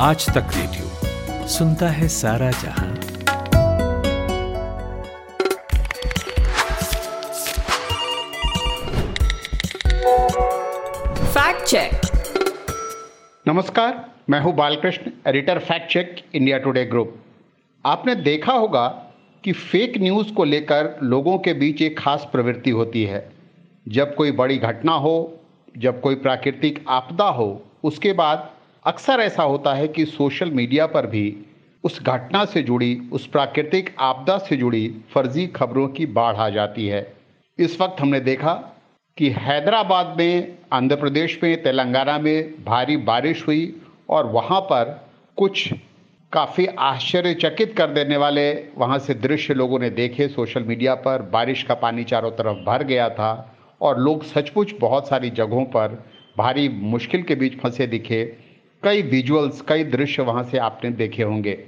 [0.00, 2.94] आज तक रेडियो। सुनता है सारा जहाँ।
[11.26, 11.90] Fact check.
[13.46, 17.16] नमस्कार मैं हूँ Balakrishna editor fact check India Today group.
[17.84, 18.86] आपने देखा होगा
[19.44, 23.28] कि फेक न्यूज़ को लेकर लोगों के बीच एक खास प्रवृत्ति होती है।
[23.88, 25.16] जब कोई बड़ी घटना हो
[25.78, 27.50] जब कोई प्राकृतिक आपदा हो
[27.84, 28.48] उसके बाद
[28.86, 31.46] अक्सर ऐसा होता है कि सोशल मीडिया पर भी
[31.84, 36.86] उस घटना से जुड़ी, उस प्राकृतिक आपदा से जुड़ी फर्जी खबरों की बाढ़ आ जाती
[36.86, 37.16] है।
[37.58, 38.54] इस वक्त हमने देखा
[39.18, 45.74] कि हैदराबाद में, आंध्र प्रदेश में, तेलंगाना में भारी बारिश हुई और वहाँ पर कुछ
[46.32, 51.62] काफ़ी आश्चर्यचकित कर देने वाले, वहाँ से दृश्य लोगों ने देखे, सोशल मीडिया पर बारिश
[51.62, 56.04] का पानी चारों तरफ़ भर गया था और लोग सचमुच बहुत सारी जगहों पर
[56.38, 58.47] भारी मुश्किल के बीच फंसे दिखे।
[58.82, 61.58] कई विजुअल्स कई दृश्य वहाँ से आपने देखे होंगे।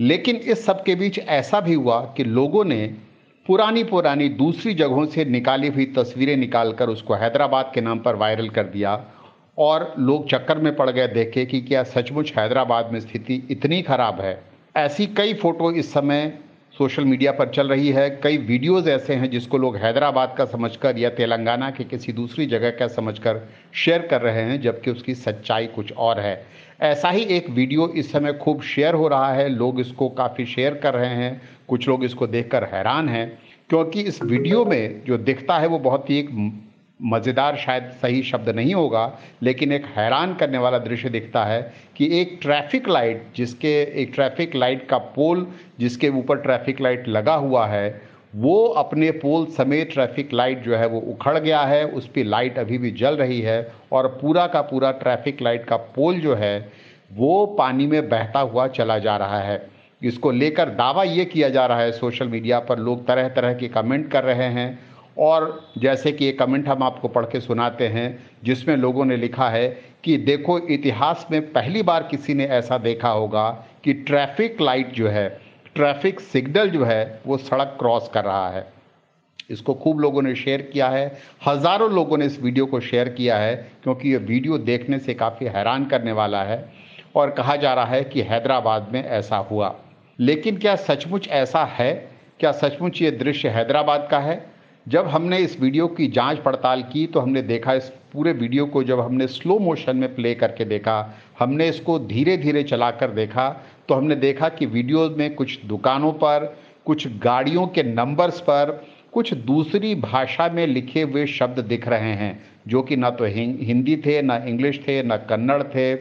[0.00, 2.86] लेकिन इस सब के बीच ऐसा भी हुआ कि लोगों ने
[3.46, 8.48] पुरानी पुरानी दूसरी जगहों से निकाली हुई तस्वीरें निकालकर उसको हैदराबाद के नाम पर वायरल
[8.48, 9.04] कर दिया
[9.58, 14.20] और लोग चक्कर में पड़ गए देखे कि क्या सचमुच हैदराबाद में स्थिति इतनी खराब
[14.20, 14.42] है।
[14.76, 16.38] ऐसी कई फ़ोटो इस समय
[16.78, 20.98] सोशल मीडिया पर चल रही है। कई वीडियोस ऐसे हैं जिसको लोग हैदराबाद का समझकर
[20.98, 23.40] या तेलंगाना के किसी दूसरी जगह का समझकर
[23.74, 26.44] शेयर कर रहे हैं, जबकि उसकी सच्चाई कुछ और है।
[26.82, 30.74] ऐसा ही एक वीडियो इस समय खूब शेयर हो रहा है। लोग इसको काफ़ी शेयर
[30.74, 33.26] कर रहे हैं। कुछ लोग इसको देखकर हैरान हैं,
[33.70, 36.30] क्योंकि इस वीडियो में जो दिखता है वो बहुत ही एक
[37.00, 41.60] मज़ेदार शायद सही शब्द नहीं होगा, लेकिन एक हैरान करने वाला दृश्य दिखता है
[41.96, 45.46] कि एक ट्रैफ़िक लाइट जिसके, एक ट्रैफ़िक लाइट का पोल
[45.78, 48.00] जिसके ऊपर ट्रैफ़िक लाइट लगा हुआ है,
[48.34, 52.58] वो अपने पोल समेत ट्रैफ़िक लाइट जो है वो उखड़ गया है उस पर लाइट
[52.58, 53.60] अभी भी जल रही है
[53.92, 56.58] और पूरा का पूरा ट्रैफ़िक लाइट का पोल जो है,
[57.12, 59.66] वो पानी में बहता हुआ चला जा रहा है।
[60.02, 63.68] इसको लेकर दावा ये किया जा रहा है, सोशल मीडिया पर लोग तरह तरह के
[63.68, 64.78] कमेंट कर रहे हैं
[65.18, 69.48] और जैसे कि ये कमेंट हम आपको पढ़ के सुनाते हैं, जिसमें लोगों ने लिखा
[69.48, 69.68] है
[70.04, 73.50] कि देखो, इतिहास में पहली बार किसी ने ऐसा देखा होगा
[73.84, 75.28] कि ट्रैफ़िक लाइट जो है,
[75.74, 78.66] ट्रैफ़िक सिग्नल जो है, वो सड़क क्रॉस कर रहा है।
[79.50, 83.38] इसको खूब लोगों ने शेयर किया है, हज़ारों लोगों ने इस वीडियो को शेयर किया
[83.38, 86.72] है, क्योंकि ये वीडियो देखने से काफ़ी हैरान करने वाला है
[87.14, 89.74] और कहा जा रहा है कि हैदराबाद में ऐसा हुआ।
[90.20, 92.08] लेकिन क्या सचमुच ऐसा है?
[92.40, 94.55] क्या सचमुच ये दृश्य हैदराबाद का है?
[94.86, 98.82] जब हमने इस वीडियो की जाँच पड़ताल की तो हमने देखा इस पूरे वीडियो को
[98.84, 103.48] जब हमने स्लो मोशन में प्ले करके देखा, हमने इसको धीरे धीरे चलाकर देखा
[103.88, 108.70] तो हमने देखा कि वीडियो में कुछ दुकानों पर, कुछ गाड़ियों के नंबर्स पर,
[109.12, 113.96] कुछ दूसरी भाषा में लिखे हुए शब्द दिख रहे हैं, जो कि ना तो हिंदी
[113.96, 115.94] थे, ना इंग्लिश थे, ना कन्नड़ थे,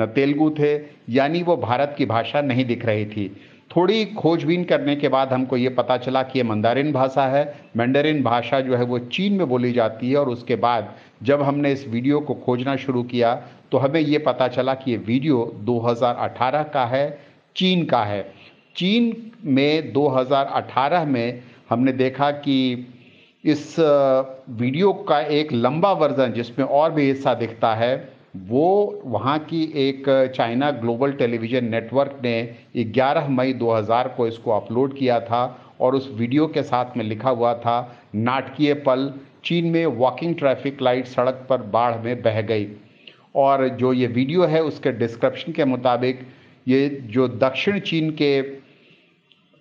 [0.00, 0.74] न तेलुगु थे,
[1.08, 3.30] यानी वो भारत की भाषा नहीं दिख रही थी।
[3.70, 7.42] थोड़ी खोजबीन करने के बाद हमको ये पता चला कि ये मंदारिन भाषा है।
[7.76, 11.72] मैंडरिन भाषा जो है वो चीन में बोली जाती है और उसके बाद जब हमने
[11.72, 13.34] इस वीडियो को खोजना शुरू किया
[13.72, 17.18] तो हमें ये पता चला कि ये वीडियो 2018 का है,
[17.56, 18.22] चीन का है।
[18.76, 22.86] चीन में 2018 में हमने देखा कि
[23.44, 27.96] इस वीडियो का एक लंबा वर्जन जिसमें और भी हिस्सा दिखता है
[28.34, 30.04] वो वहाँ की एक
[30.36, 35.44] चाइना ग्लोबल टेलीविज़न नेटवर्क ने 11 मई 2000 को इसको अपलोड किया था
[35.80, 39.12] और उस वीडियो के साथ में लिखा हुआ था, नाटकीय पल,
[39.44, 42.66] चीन में वॉकिंग ट्रैफ़िक लाइट सड़क पर बाढ़ में बह गई।
[43.36, 46.20] और जो ये वीडियो है उसके डिस्क्रिप्शन के मुताबिक
[46.66, 48.40] ये जो दक्षिण चीन के,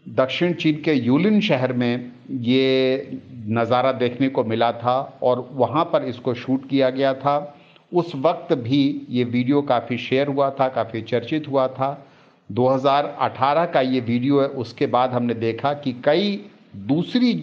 [0.06, 3.19] दक्षिण चीन के यूलिन शहर में ये
[3.50, 7.56] नज़ारा देखने को मिला था और वहाँ पर इसको शूट किया गया था।
[7.91, 12.07] उस वक्त भी ये वीडियो काफ़ी शेयर हुआ था, काफ़ी चर्चित हुआ था।
[12.49, 16.39] 2018 का ये वीडियो है, उसके बाद हमने देखा कि कई
[16.77, 17.33] दूसरी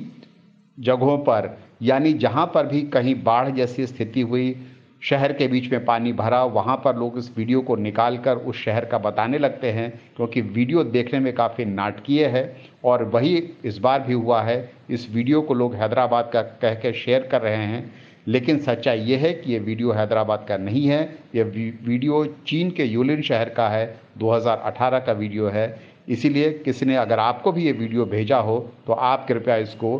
[0.78, 4.56] जगहों पर, यानी जहाँ पर भी कहीं बाढ़ जैसी स्थिति हुई,
[5.02, 8.56] शहर के बीच में पानी भरा, वहाँ पर लोग इस वीडियो को निकाल कर उस
[8.56, 12.44] शहर का बताने लगते हैं, क्योंकि वीडियो देखने में काफ़ी नाटकीय है
[12.84, 16.92] और वही इस बार भी हुआ है। इस वीडियो को लोग हैदराबाद का कह के
[16.92, 17.92] शेयर कर रहे हैं।
[18.26, 21.02] लेकिन सच्चाई यह है कि ये वीडियो हैदराबाद का नहीं है।
[21.34, 23.86] ये वीडियो चीन के यूलिन शहर का है।
[24.18, 25.66] 2018 का वीडियो है।
[26.08, 29.96] इसीलिए किसी ने अगर आपको भी ये वीडियो भेजा हो तो आप कृपया इसको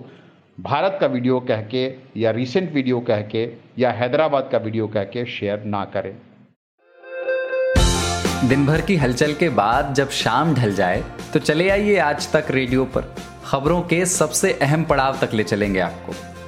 [0.59, 1.85] भारत का वीडियो कह के
[2.17, 3.49] या रिसेंट वीडियो कह के
[3.79, 6.13] या हैदराबाद का वीडियो कह के शेयर ना करें।
[8.49, 12.51] दिन भर की हलचल के बाद जब शाम ढल जाए तो चले आइए आज तक
[12.51, 16.34] रेडियो पर। खबरों के सबसे अहम पड़ाव तक ले चलेंगे आपको।